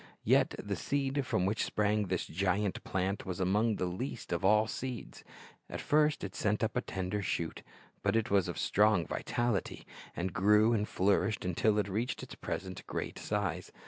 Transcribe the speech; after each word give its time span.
Yet 0.23 0.55
the 0.57 0.75
seed 0.75 1.27
from 1.27 1.45
which 1.45 1.63
sprang 1.63 2.07
this 2.07 2.25
giant 2.25 2.83
plant 2.83 3.23
was 3.23 3.39
among 3.39 3.75
the 3.75 3.85
least 3.85 4.33
of 4.33 4.43
all 4.43 4.65
seeds. 4.65 5.23
At 5.69 5.79
first 5.79 6.23
it 6.23 6.33
sent 6.33 6.63
up 6.63 6.75
a 6.75 6.81
tender 6.81 7.21
shoot; 7.21 7.61
but 8.01 8.15
it 8.15 8.31
was 8.31 8.47
of 8.47 8.57
strong 8.57 9.05
vitality, 9.05 9.85
and 10.15 10.33
grew 10.33 10.73
and 10.73 10.87
flourished 10.89 11.45
until 11.45 11.77
it 11.77 11.87
reached 11.87 12.23
its 12.23 12.33
present 12.33 12.83
great 12.87 13.19
size. 13.19 13.71